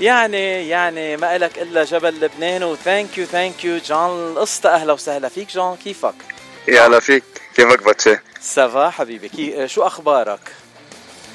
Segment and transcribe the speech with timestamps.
[0.00, 4.92] يعني يعني ما إلك إلا جبل لبنان و thank you thank you جون أسطا أهلا
[4.92, 6.14] وسهلا فيك جون كيفك؟
[6.68, 7.24] يا هلا فيك.
[7.56, 9.28] كيفك باتشي؟ ça va حبيبي.
[9.28, 10.40] كي شو أخبارك؟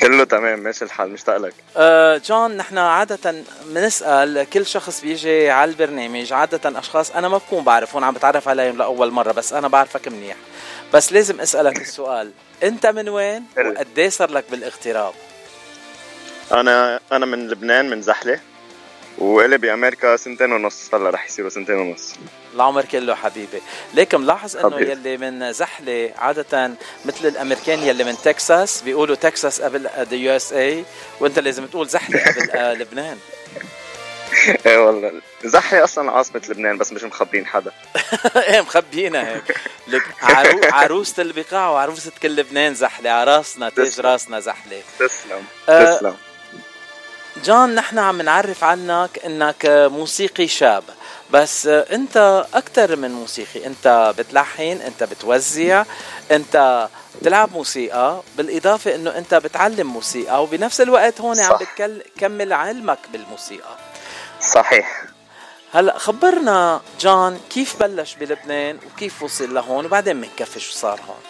[0.02, 0.60] كله تمام.
[0.60, 1.10] ماشي الحال.
[1.10, 1.54] مشتاق لك.
[1.78, 7.64] أه جون نحن عادة بنسأل كل شخص بيجي على البرنامج عادة أشخاص أنا ما بكون
[7.64, 10.36] بعرفهم عم بتعرف عليهم لأول مرة بس أنا بعرفك منيح.
[10.94, 12.32] بس لازم أسألك السؤال.
[12.64, 15.14] أنت من وين وقد صار لك بالإغتراب؟
[16.52, 18.40] أنا أنا من لبنان من زحلة.
[19.18, 20.90] وإلي بأمريكا سنتين ونص.
[20.94, 22.14] هلأ رح يصيروا سنتين ونص.
[22.56, 23.62] العمر كله حبيبي.
[23.94, 24.90] ليك ملاحظ إنه حبيب.
[24.90, 26.72] يلي من زحلة عادة
[27.06, 30.86] مثل الأمريكان يلي من تكساس بيقولوا تكساس قبل the USA
[31.20, 33.18] وأنت لازم تقول زحلة قبل آه، لبنان.
[34.66, 35.12] إيه والله.
[35.44, 37.72] زحلة أصلا عاصمة لبنان بس مش مخبين حدا.
[38.50, 39.58] إيه مخبينا هيك.
[39.88, 40.60] لك عرو...
[40.82, 43.10] عروسة البقاع وعروسة كل لبنان زحلة.
[43.10, 44.82] على راسنا تاج راسنا زحلة.
[45.00, 45.44] تسلم.
[45.70, 46.16] آه، تسلم.
[47.46, 50.84] جون نحن عم نعرف عنك إنك موسيقي شاب.
[51.32, 53.66] بس أنت أكثر من موسيقي.
[53.66, 55.84] أنت بتلحن أنت بتوزع
[56.32, 56.88] أنت
[57.22, 58.22] بتلعب موسيقى.
[58.38, 61.52] بالإضافة إنه أنت بتعلم موسيقى وبنفس الوقت هون صح.
[61.52, 63.78] عم بتكمل علمك بالموسيقى.
[64.42, 65.04] صحيح.
[65.74, 71.22] هلأ خبرنا جون كيف بلش بلبنان وكيف وصل لهون وبعدين بنكفي شو صار هون.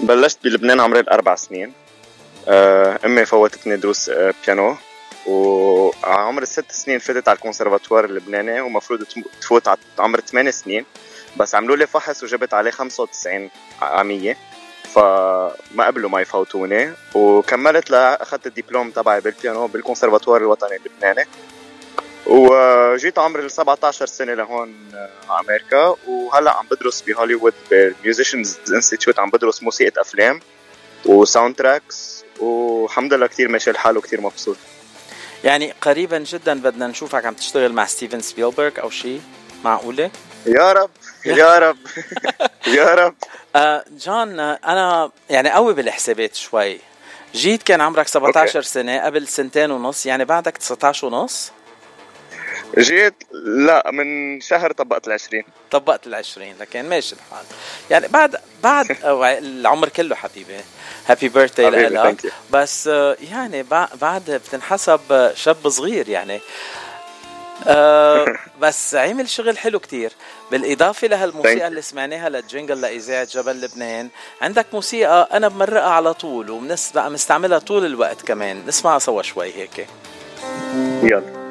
[0.00, 1.72] بلشت بلبنان عمري الأربع سنين.
[2.48, 4.76] آه، أمي فوتتني دروس آه، بيانو.
[5.26, 9.04] وعمر الست سنين فتت على الكونسرفاتوار اللبناني ومفروض
[9.40, 10.84] تفوت على عمر 8 سنين.
[11.36, 13.50] بس عملوا لي فحص وجبت عليه 95
[13.82, 14.36] عامية
[14.94, 16.92] فما قبلوا ما يفوتوني.
[17.14, 21.28] وكملت لاخذت الدبلوم تبعي بالبيانو بالكونسرفاتوار الوطني اللبناني.
[22.26, 24.74] وجيت عمري ال 17 سنة لهون
[25.28, 25.96] على أمريكا.
[26.08, 30.40] وهلأ عم بدرس بهوليوود بال Musicians Institute عم بدرس موسيقى أفلام
[31.06, 34.56] و soundtracks والحمد لله كثير ماشي الحال وكثير مبسوط.
[35.44, 39.20] يعني قريبا جدا بدنا نشوفك عم تشتغل مع ستيفن سبيلبرغ أو شيء
[39.64, 40.10] معقولة؟
[40.46, 40.90] يا رب
[41.26, 41.76] يا رب
[42.66, 43.14] يا رب.
[43.56, 46.78] آه جون أنا يعني قوي بالحسابات شوي.
[47.34, 48.68] جيت كان عمرك 17 okay.
[48.68, 51.52] سنة قبل سنتين ونص يعني بعدك 19 ونص.
[52.78, 53.14] جيت
[53.44, 55.44] لا من شهر طبقت العشرين.
[55.70, 57.44] طبقت العشرين لكن ماشي الحال.
[57.90, 58.96] يعني بعد بعد
[59.42, 60.56] العمر كله حبيبي.
[61.06, 62.86] هابي بيرثداي لك بس
[63.30, 63.62] يعني
[64.00, 66.40] بعد بتنحسب شاب صغير يعني.
[67.66, 70.12] أه بس عمل شغل حلو كتير.
[70.50, 74.08] بالإضافة لهالموسيقى اللي سمعناها للجنجل لإذاعة جبل لبنان.
[74.42, 78.66] عندك موسيقى أنا بمرقها على طول ومستعملها طول الوقت كمان.
[78.66, 79.86] نسمعها سوا شوي هيك.
[81.02, 81.49] يلا.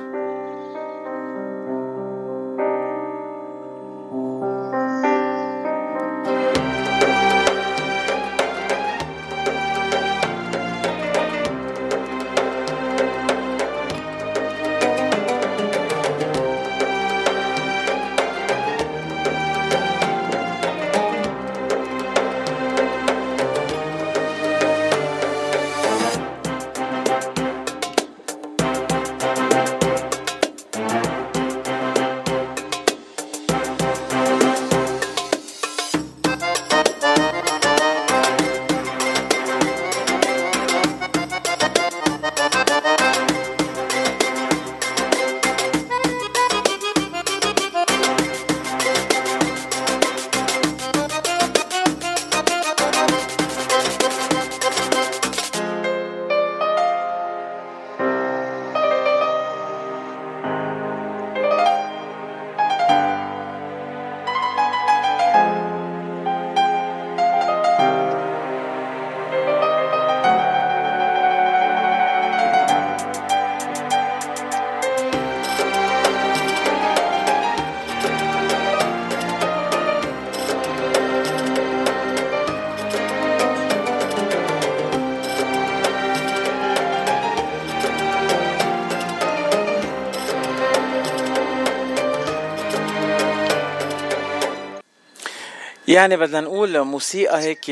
[95.90, 97.66] يعني بدنا نقول موسيقى هيك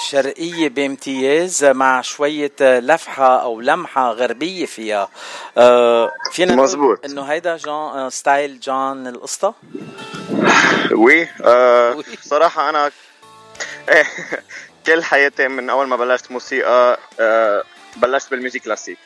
[0.00, 5.08] شرقية بامتياز مع شوية لفحة أو لمحة غربية فيها
[6.32, 9.54] فينا مزبوط إنه هيدا جون style جون أسطا؟
[10.92, 12.90] oui آه صراحة أنا
[14.86, 17.62] كل حياتي من أول ما بلشت موسيقى آه
[17.96, 18.98] بلشت بال musique classique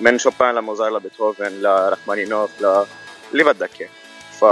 [0.00, 2.84] من شوبان لموزار لبيتهوفن لرحمانينوف ل
[3.32, 3.90] اللي بدك اياه
[4.40, 4.44] ف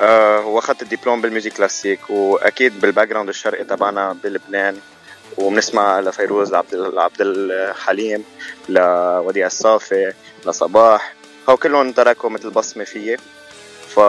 [0.00, 4.78] آه واخذت الدبلوم بال musique classique وأكيد بال background الشرقي تبعنا بلبنان
[5.38, 8.24] وبنسمع لفيروز لعبد الحليم
[8.68, 10.12] لوديع الصافي
[10.46, 11.14] لصباح.
[11.48, 13.16] هو كلهم تركوا مثل بصمة فيي.
[13.88, 14.00] ف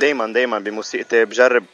[0.00, 1.64] دايما دايما بموسيقتي بجرب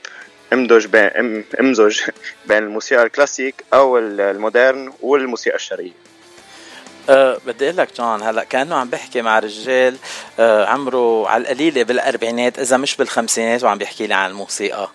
[0.53, 2.01] امدج بين امزج
[2.47, 5.93] بين الموسيقى الكلاسيك أو ال modern والموسيقى الشرقية.
[7.09, 9.97] أه بدي أقول لك جون هلأ كأنه عم بحكي مع رجال
[10.39, 14.89] أه عمره على القليلة بالأربعينات إذا مش بالخمسينات وعم بيحكي لي عن الموسيقى.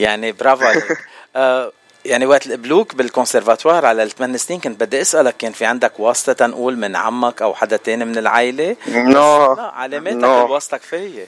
[0.00, 0.84] يعني برافو عليك.
[1.36, 1.72] أه
[2.04, 6.76] يعني وقت القبلوك بالكونسرفاتوار على الثمان سنين كنت بدي أسألك كان في عندك واسطة تنقول
[6.76, 9.54] من عمك أو حدا تاني من العائلة؟ نو.
[9.54, 10.76] لا علاماتك no.
[10.76, 11.26] كفاية.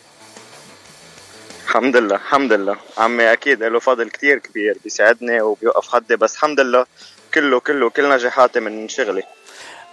[1.64, 2.76] الحمد لله الحمد لله.
[2.98, 6.86] عمي أكيد له فضل كتير كبير بيساعدني وبيوقف خدي بس الحمد لله
[7.34, 9.22] كله كله كل نجاحاتي من شغلي.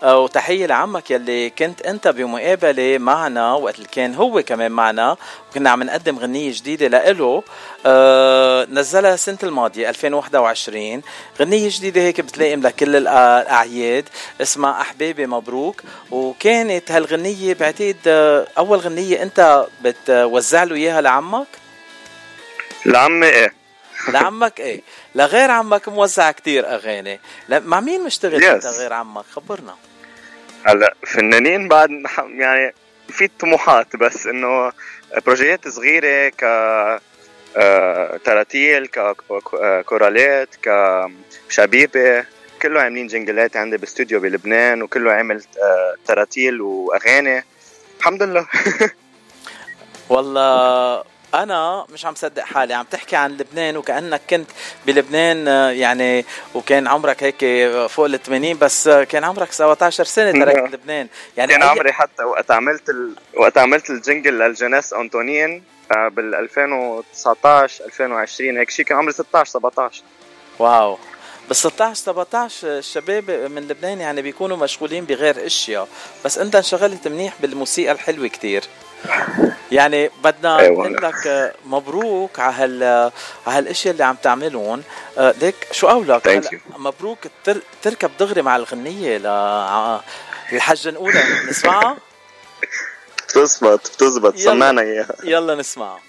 [0.04, 5.18] وتحية لعمك يلي كنت أنت بمقابلة معنا وقت اللي كان هو كمان معنا.
[5.52, 7.44] وكنا عم نقدم غنية جديدة لإله.
[7.86, 11.02] آه نزلها السنة الماضية 2021
[11.40, 14.10] غنية جديدة هيك بتلائم لكل الأعياد.
[14.42, 15.82] اسمها أحبابي مبروك.
[16.12, 21.48] وكانت هالغنية بعتقد آه، أول غنية أنت بتوزع له إياها لعمك؟
[22.86, 23.65] لعمي إيه؟
[24.10, 24.82] لعمك إيه؟
[25.16, 27.20] لغير عمك موزع كتير أغاني.
[27.50, 28.46] مع مين مشتغل yes.
[28.46, 29.76] انت غير عمك؟ خبرنا.
[30.66, 31.90] هلا فنانين بعد
[32.36, 32.74] يعني
[33.10, 34.72] في طموحات بس إنه
[35.26, 36.44] بروجيات صغيرة ك
[37.58, 40.50] آه، تراتيل ككورالات
[41.50, 42.26] كشبيبه
[42.62, 47.44] كله عاملين جنجلات عندي باستوديو بلبنان وكله عامل آه، تراتيل وأغاني.
[48.00, 48.48] الحمد لله.
[50.10, 51.04] والله
[51.44, 54.50] أنا مش عم صدق حالي عم تحكي عن لبنان وكأنك كنت
[54.86, 60.74] بلبنان آه، يعني وكان عمرك هيك فوق ال 80 بس كان عمرك 17 سنة تركت
[60.74, 61.08] لبنان.
[61.38, 63.16] يعني كان عمري حتى وقت عملت ال...
[63.38, 70.04] وقت عملت الجنجل للجناس أنطونيين آه، بال 2019 2020 هيك شيء كان عمري 16 17
[70.60, 70.98] واو.
[71.48, 75.88] بال 16 17 الشباب من لبنان يعني بيكونوا مشغولين بغير إشياء.
[76.26, 78.64] بس أنت انشغلت منيح بالموسيقى الحلوة كتير.
[79.72, 80.88] يعني بدنا أيوة.
[80.88, 82.84] نقول لك مبروك على هال
[83.48, 84.84] على هالاشياء اللي عم تعملون.
[85.18, 87.20] ليك شو قولك؟ مبروك
[87.82, 89.28] تركب دغري مع الغنية ل
[90.54, 91.98] الحجة الأولى نسمعها؟
[93.30, 95.16] بتزبط بتزبط سمعنا إياها.
[95.24, 96.00] يلا نسمعها.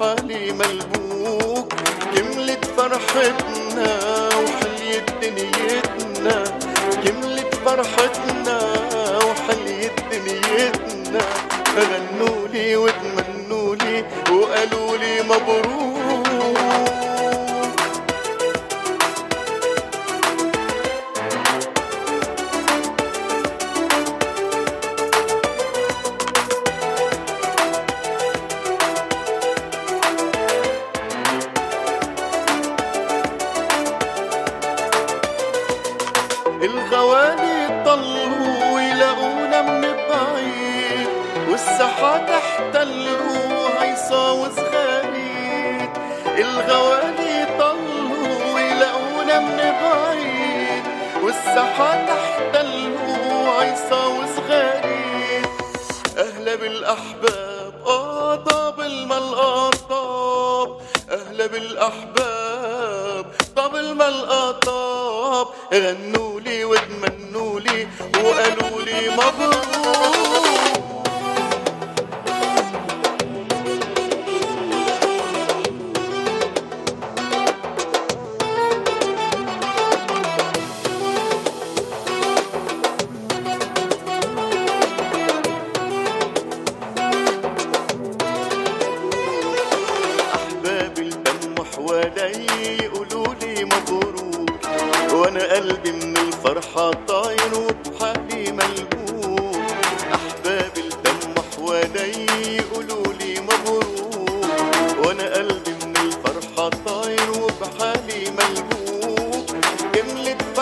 [0.00, 1.72] وبحالي ملبوك
[2.14, 3.98] كملت فرحتنا
[4.28, 6.44] وحليت دنيتنا
[7.04, 8.58] كملت فرحتنا
[9.16, 11.20] وحليت دنيتنا
[11.76, 15.89] غنوا لي وتمنوا لي وقالوا لي مبروك.
[42.60, 45.90] احتلوا هيصة وصغاريد
[46.38, 50.84] الغوالي طلوا يلاقونا من بعيد.
[51.22, 55.46] والساحات احتلوا هيصة وصغاريد
[56.18, 63.26] أهلا بالأحباب آه طاب الملقى طاب أهلا بالأحباب
[63.56, 67.88] طاب الملقى طاب غنوا لي وتمنوا لي
[68.24, 70.69] وقالوا لي مبروك.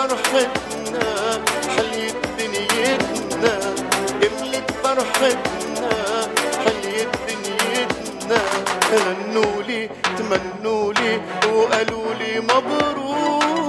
[0.09, 1.41] فرحتنا
[1.77, 3.59] حليت دنيتنا
[4.21, 5.91] كملت فرحتنا
[6.65, 8.41] حليت دنيتنا
[8.91, 11.21] غنوا لي تمنوا لي
[11.53, 13.68] وقالوا لي مبروك.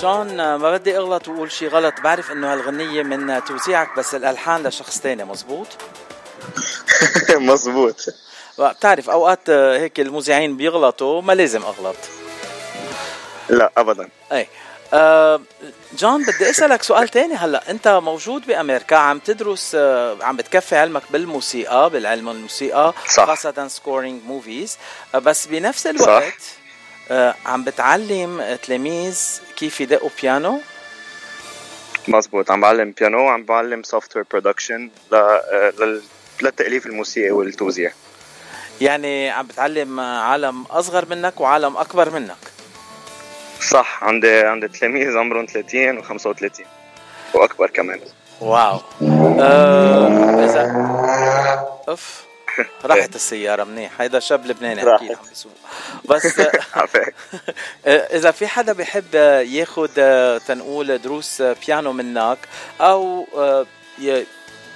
[0.00, 5.00] جون ما بدي أغلط وأقول شيء غلط بعرف إنه هالغنية من توزيعك بس الألحان لشخص
[5.00, 5.66] تاني مزبوط
[7.50, 8.04] مزبوط
[8.58, 11.96] بتعرف أوقات هيك المذيعين بيغلطوا ما لازم أغلط.
[13.48, 14.08] لا ابدا.
[14.32, 14.46] أي.
[14.94, 15.40] آه
[15.98, 17.70] جون بدي أسألك سؤال تاني هلأ.
[17.70, 23.24] أنت موجود بأمريكا عم تدرس آه عم بتكفي علمك بالموسيقى بالعلم الموسيقى صح.
[23.26, 24.78] خاصة scoring movies
[25.14, 26.59] آه بس بنفس الوقت صح.
[27.10, 30.60] آه عم بتعلم تلاميذ كيف يدقوا بيانو
[32.08, 34.90] مزبوط عم بعلم بيانو وعم بعلم software production
[36.42, 37.92] للتأليف الموسيقي والتوزيع.
[38.80, 42.36] يعني عم بتعلم عالم أصغر منك وعالم أكبر منك.
[43.60, 46.62] صح عندي عندي تلاميذ عمرهم 30 و35
[47.34, 48.00] وأكبر كمان.
[48.40, 48.80] wow.
[49.40, 50.64] آه اذا
[51.88, 52.29] أف.
[52.84, 54.00] راحت السيارة منيح.
[54.00, 55.52] هيدا شاب لبناني أكيد عم بيسوق
[56.04, 56.26] بس.
[57.86, 59.14] إذا في حدا بيحب
[59.44, 59.88] ياخذ
[60.38, 62.38] تنقول دروس بيانو منك
[62.80, 63.26] أو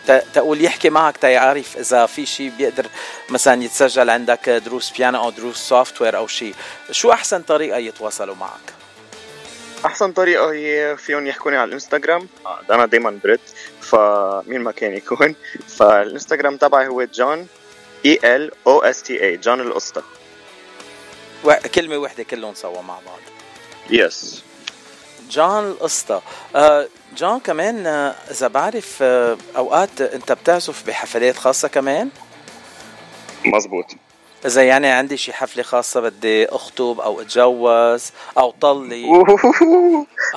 [0.06, 2.86] تقول يحكي معك تيعرف إذا في شيء بيقدر
[3.30, 6.54] مثلا يتسجل عندك دروس بيانو أو دروس software أو شيء
[6.90, 8.74] شو أحسن طريقة يتواصلوا معك؟
[9.86, 12.28] أحسن طريقة هي فيهم يحكوني على الإنستغرام.
[12.70, 13.40] أنا دائما برد
[13.80, 15.34] فمين ما كان يكون.
[15.68, 17.46] فالإنستغرام تبعي هو جون
[18.04, 20.02] E L O S T A جون الأسطا
[21.74, 23.20] كلمة واحدة كلهم سوا مع بعض.
[23.90, 24.42] yes
[25.30, 26.20] جون الأسطا
[26.56, 27.86] آه جون كمان
[28.30, 29.02] إذا بعرف
[29.56, 32.10] أوقات أنت بتعزف بحفلات خاصة كمان؟
[33.44, 33.86] مزبوط
[34.46, 39.06] إذا يعني عندي شي حفلة خاصة بدي أخطب أو أتجوز أو طلي.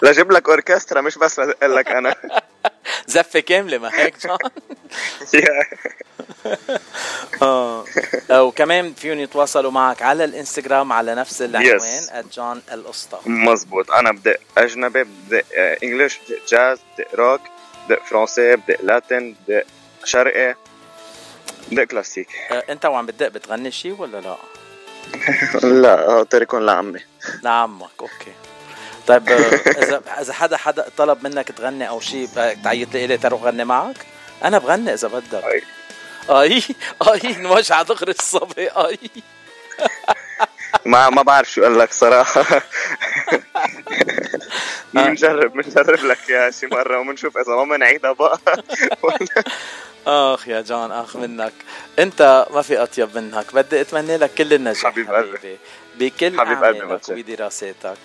[0.04, 2.16] لجيب لك أوركسترا مش بس أقول لك أنا.
[3.08, 4.38] زفة كاملة ما هيك جون
[7.42, 7.86] آه.
[8.48, 13.92] وكمان فيهم يتواصلوا معك على الإنستغرام على نفس العنوان جون الأسطا مزبوط.
[13.92, 15.44] أنا بدق أجنبي بدق
[15.84, 17.42] English بدق جاز بدق روك
[17.90, 19.64] بدق فرنسي بدق Latin بدق
[20.04, 20.56] شرقي
[21.72, 22.28] بدق كلاسيك
[22.70, 24.38] أنت وعم بدق بتغني شيء ولا لا؟
[25.82, 27.00] لا تركون لعمي.
[27.44, 28.34] لعمك okay.
[29.08, 32.28] طيب إذا إذا حدا حدا طلب منك تغني أو شيء
[32.64, 33.96] تعيط لي لي تروح غني معك؟
[34.44, 35.64] أنا بغني إذا بدك.
[36.30, 36.64] اي
[37.12, 39.00] اي نوجع دغري الصبي اي
[40.86, 42.62] ما ما بعرف شو أقول لك صراحة.
[44.94, 48.40] بنجرب بنجرب لك يا شي مرة وبنشوف إذا ما بنعيدها بقى
[50.08, 51.54] آخ يا جون آخ منك.
[52.00, 53.54] أنت ما في أطيب منك.
[53.56, 55.58] بدي أتمنى لك كل النجاح حبيب قلبي.
[56.00, 57.98] بكل حبيب اعمالك وبدراساتك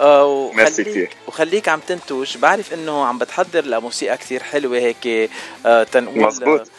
[0.00, 5.30] آه وخليك وخليك عم تنتج بعرف إنه عم بتحضر لموسيقى كثير حلوة هيك
[5.66, 6.70] آه تنقول مزبوط.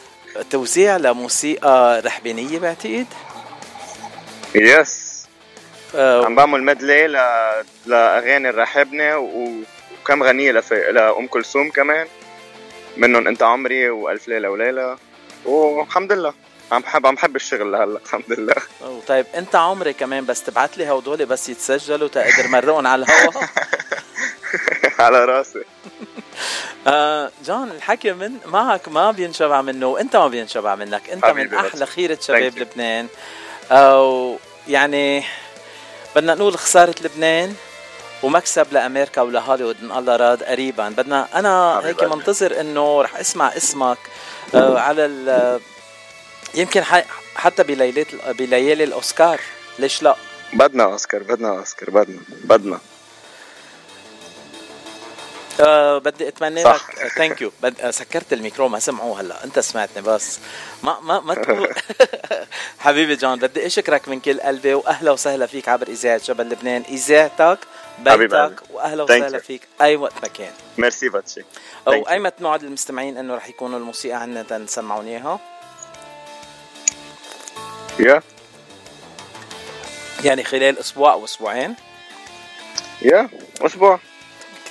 [0.50, 3.08] توزيع لموسيقى رحبانية بعتقد؟
[4.56, 5.12] يس
[5.96, 7.14] آه عم بعمل مدلي ل...
[7.86, 9.50] لأغاني الرحبنة و...
[10.04, 10.74] وكم غنية لف...
[10.74, 12.08] لأم كلثوم كمان.
[12.98, 14.98] منهم أنت عمري وألف ليلة وليلة.
[15.46, 16.34] والحمد لله.
[16.72, 18.56] عم بحب عم بحب الشغل لهلا الحمد لله.
[19.08, 23.44] طيب أنت عمري كمان بس تبعت لي هدول بس يتسجلوا تقدر مرقهم على الهواء
[25.00, 25.60] على راسي.
[26.88, 31.10] آه جون الحكي من معك ما بينشبع منه وانت ما بينشبع منك.
[31.10, 33.08] انت من أحلى خيرة شباب لبنان.
[33.72, 35.24] أو يعني
[36.16, 37.56] بدنا نقول خسارة لبنان
[38.24, 40.90] ومكسب لأمريكا ولهوليوود إن الله راد قريبا.
[40.90, 43.98] بدنا أنا هيك منتظر إنه رح أسمع اسمك
[44.56, 45.60] آه على
[46.54, 46.84] يمكن
[47.36, 49.42] حتى بليلة بليالي الأوسكار.
[49.80, 50.16] ليش لا؟
[50.54, 52.80] بدنا أوسكار بدنا أوسكار بدنا بدنا.
[55.60, 56.82] أه بدي أتمنى لك
[57.18, 57.52] thank you
[57.90, 59.44] سكرت الميكرو ما سمعوه هلا.
[59.44, 60.40] أنت سمعتني بس.
[60.84, 61.74] ما ما ما تقول
[62.80, 66.84] حبيبي جون بدي أشكرك من كل قلبي وأهلا وسهلا فيك عبر إذاعة جبل لبنان.
[66.90, 67.60] إذاعتك
[68.00, 70.52] بيتك وأهلا وسهلا فيك أي وقت ما كان.
[70.78, 71.42] ميرسي باتشي
[71.88, 75.40] أو ايمت نوعد المستمعين إنه رح يكونوا الموسيقى عندنا تنسمعون إياها؟
[78.00, 78.22] يا
[80.24, 81.76] يعني خلال أسبوع أو أسبوعين؟
[83.02, 83.30] يا
[83.62, 84.00] أسبوع.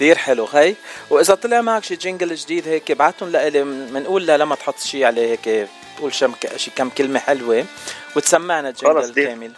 [0.01, 0.45] كثير حلو.
[0.45, 0.75] هي
[1.11, 5.69] وإذا طلع معك شي jingle جديد هيك ابعتهم لإلي بنقول لما تحط شي عليه هيك
[5.97, 7.65] تقول شم شي كم كلمة حلوة
[8.17, 9.53] وتسمعنا ال jingle كامل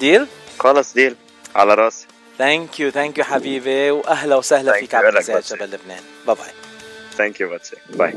[0.00, 0.26] deal
[0.58, 1.16] خلص deal
[1.56, 2.06] على راسي.
[2.38, 6.02] thank you thank you حبيبي وأهلا وسهلا فيك على جبل لبنان.
[6.26, 6.52] bye bye
[7.16, 7.58] thank you
[7.90, 8.14] bye